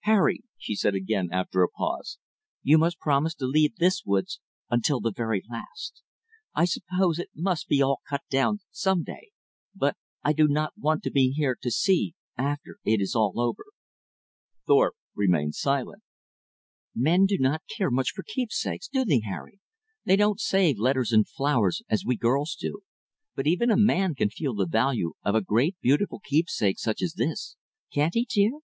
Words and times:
"Harry," 0.00 0.42
she 0.58 0.74
said 0.74 0.94
again, 0.94 1.30
after 1.32 1.62
a 1.62 1.68
pause, 1.70 2.18
"you 2.62 2.76
must 2.76 2.98
promise 2.98 3.34
to 3.34 3.46
leave 3.46 3.74
this 3.76 4.04
woods 4.04 4.38
until 4.68 5.00
the 5.00 5.10
very 5.10 5.42
last. 5.48 6.02
I 6.54 6.66
suppose 6.66 7.18
it 7.18 7.30
must 7.34 7.68
all 7.80 8.02
be 8.04 8.06
cut 8.10 8.20
down 8.28 8.58
some 8.70 9.02
day, 9.02 9.30
but 9.74 9.96
I 10.22 10.34
do 10.34 10.46
not 10.46 10.76
want 10.76 11.02
to 11.04 11.10
be 11.10 11.30
here 11.30 11.56
to 11.62 11.70
see 11.70 12.12
after 12.36 12.76
it 12.84 13.00
is 13.00 13.14
all 13.14 13.40
over." 13.40 13.64
Thorpe 14.66 14.94
remained 15.14 15.54
silent. 15.54 16.02
"Men 16.94 17.24
do 17.24 17.38
not 17.38 17.62
care 17.78 17.90
much 17.90 18.10
for 18.10 18.22
keepsakes, 18.24 18.88
do 18.88 19.06
they, 19.06 19.20
Harry? 19.24 19.58
they 20.04 20.16
don't 20.16 20.38
save 20.38 20.78
letters 20.78 21.12
and 21.12 21.26
flowers 21.26 21.80
as 21.88 22.04
we 22.04 22.14
girls 22.14 22.54
do 22.60 22.80
but 23.34 23.46
even 23.46 23.70
a 23.70 23.76
man 23.78 24.14
can 24.14 24.28
feel 24.28 24.54
the 24.54 24.66
value 24.66 25.14
of 25.22 25.34
a 25.34 25.40
great 25.40 25.76
beautiful 25.80 26.20
keepsake 26.22 26.78
such 26.78 27.00
as 27.00 27.14
this, 27.14 27.56
can't 27.90 28.12
he, 28.12 28.26
dear? 28.30 28.58